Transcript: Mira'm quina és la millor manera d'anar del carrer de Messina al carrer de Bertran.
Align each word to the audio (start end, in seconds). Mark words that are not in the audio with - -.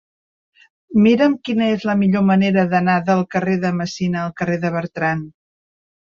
Mira'm 1.07 1.33
quina 1.49 1.65
és 1.73 1.83
la 1.89 1.93
millor 1.99 2.23
manera 2.29 2.63
d'anar 2.71 2.95
del 3.09 3.21
carrer 3.35 3.57
de 3.65 3.71
Messina 3.81 4.23
al 4.23 4.33
carrer 4.41 4.57
de 4.65 4.73
Bertran. 4.77 5.21